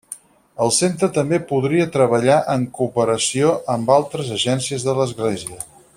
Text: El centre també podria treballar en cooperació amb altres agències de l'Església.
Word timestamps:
El 0.63 0.71
centre 0.77 1.09
també 1.17 1.39
podria 1.51 1.85
treballar 1.97 2.39
en 2.55 2.65
cooperació 2.79 3.53
amb 3.75 3.95
altres 3.97 4.33
agències 4.41 4.87
de 4.89 4.97
l'Església. 5.03 5.65